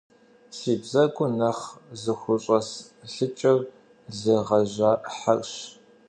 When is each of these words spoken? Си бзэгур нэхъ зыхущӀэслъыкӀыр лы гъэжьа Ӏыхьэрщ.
Си 0.57 0.73
бзэгур 0.81 1.31
нэхъ 1.39 1.65
зыхущӀэслъыкӀыр 2.01 3.59
лы 4.19 4.35
гъэжьа 4.47 4.91
Ӏыхьэрщ. 5.01 5.53